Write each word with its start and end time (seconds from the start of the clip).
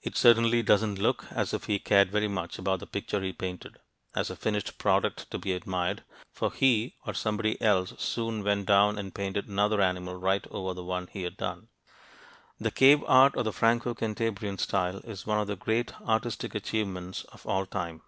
It 0.00 0.16
certainly 0.16 0.62
doesn't 0.62 0.98
look 0.98 1.26
as 1.30 1.52
if 1.52 1.64
he 1.64 1.78
cared 1.78 2.10
very 2.10 2.28
much 2.28 2.58
about 2.58 2.80
the 2.80 2.86
picture 2.86 3.20
he 3.20 3.34
painted 3.34 3.76
as 4.14 4.30
a 4.30 4.36
finished 4.36 4.78
product 4.78 5.30
to 5.30 5.38
be 5.38 5.52
admired 5.52 6.02
for 6.32 6.50
he 6.50 6.94
or 7.04 7.12
somebody 7.12 7.60
else 7.60 7.92
soon 7.98 8.42
went 8.42 8.64
down 8.66 8.96
and 8.98 9.14
painted 9.14 9.46
another 9.46 9.82
animal 9.82 10.14
right 10.16 10.46
over 10.50 10.72
the 10.72 10.82
one 10.82 11.08
he 11.08 11.24
had 11.24 11.36
done. 11.36 11.68
The 12.58 12.70
cave 12.70 13.04
art 13.06 13.36
of 13.36 13.44
the 13.44 13.52
Franco 13.52 13.92
Cantabrian 13.92 14.56
style 14.56 15.00
is 15.00 15.26
one 15.26 15.38
of 15.38 15.46
the 15.48 15.56
great 15.56 15.92
artistic 16.00 16.54
achievements 16.54 17.24
of 17.24 17.46
all 17.46 17.66
time. 17.66 18.00